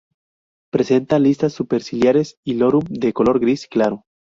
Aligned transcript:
Presenta 0.71 1.19
listas 1.19 1.53
superciliares 1.53 2.39
y 2.43 2.55
lorum 2.55 2.81
de 2.89 3.13
color 3.13 3.39
gris 3.39 3.67
claro. 3.67 4.05